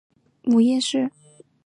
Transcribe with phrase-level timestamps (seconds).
[0.41, 1.11] 母阎氏。